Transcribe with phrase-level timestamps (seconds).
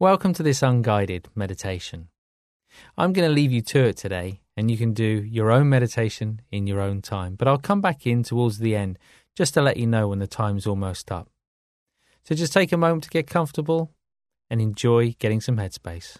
[0.00, 2.06] Welcome to this unguided meditation.
[2.96, 6.40] I'm going to leave you to it today, and you can do your own meditation
[6.52, 7.34] in your own time.
[7.34, 9.00] But I'll come back in towards the end
[9.34, 11.28] just to let you know when the time's almost up.
[12.22, 13.90] So just take a moment to get comfortable
[14.48, 16.18] and enjoy getting some headspace.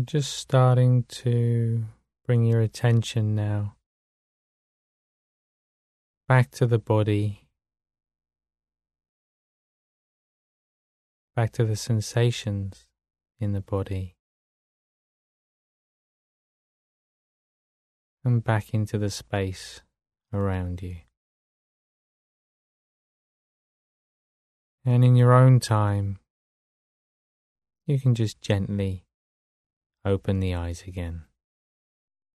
[0.00, 1.84] Just starting to
[2.26, 3.76] bring your attention now.
[6.26, 7.46] Back to the body,
[11.36, 12.86] back to the sensations
[13.38, 14.16] in the body,
[18.24, 19.82] and back into the space
[20.32, 20.96] around you.
[24.86, 26.18] And in your own time,
[27.86, 29.04] you can just gently
[30.04, 31.22] open the eyes again.